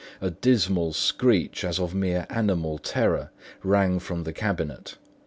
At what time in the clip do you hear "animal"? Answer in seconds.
2.27-2.79